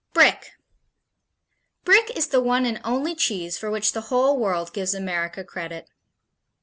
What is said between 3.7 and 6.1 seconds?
the whole world gives America credit.